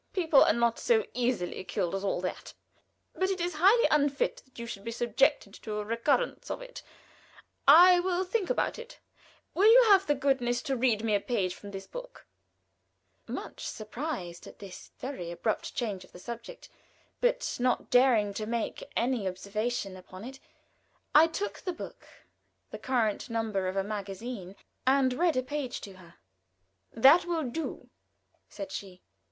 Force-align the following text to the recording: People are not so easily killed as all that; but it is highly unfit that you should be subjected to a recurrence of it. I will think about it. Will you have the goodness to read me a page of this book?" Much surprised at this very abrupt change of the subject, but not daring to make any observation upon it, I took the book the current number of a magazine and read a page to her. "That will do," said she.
People 0.13 0.43
are 0.43 0.51
not 0.51 0.79
so 0.79 1.05
easily 1.13 1.63
killed 1.63 1.93
as 1.93 2.03
all 2.03 2.21
that; 2.21 2.55
but 3.13 3.29
it 3.29 3.39
is 3.39 3.53
highly 3.53 3.87
unfit 3.91 4.41
that 4.43 4.57
you 4.57 4.65
should 4.65 4.83
be 4.83 4.89
subjected 4.91 5.53
to 5.53 5.75
a 5.77 5.85
recurrence 5.85 6.49
of 6.49 6.59
it. 6.59 6.81
I 7.67 7.99
will 7.99 8.23
think 8.23 8.49
about 8.49 8.79
it. 8.79 8.97
Will 9.53 9.71
you 9.71 9.83
have 9.91 10.07
the 10.07 10.15
goodness 10.15 10.63
to 10.63 10.75
read 10.75 11.03
me 11.03 11.13
a 11.13 11.19
page 11.19 11.63
of 11.63 11.71
this 11.71 11.85
book?" 11.85 12.25
Much 13.27 13.67
surprised 13.67 14.47
at 14.47 14.57
this 14.57 14.89
very 14.97 15.29
abrupt 15.29 15.75
change 15.75 16.03
of 16.03 16.13
the 16.13 16.17
subject, 16.19 16.67
but 17.19 17.55
not 17.59 17.91
daring 17.91 18.33
to 18.33 18.47
make 18.47 18.81
any 18.95 19.27
observation 19.27 19.95
upon 19.95 20.23
it, 20.23 20.39
I 21.13 21.27
took 21.27 21.59
the 21.59 21.73
book 21.73 22.07
the 22.71 22.79
current 22.79 23.29
number 23.29 23.67
of 23.67 23.75
a 23.75 23.83
magazine 23.83 24.55
and 24.87 25.13
read 25.13 25.37
a 25.37 25.43
page 25.43 25.79
to 25.81 25.97
her. 25.97 26.15
"That 26.91 27.25
will 27.25 27.43
do," 27.43 27.91
said 28.49 28.71
she. 28.71 29.03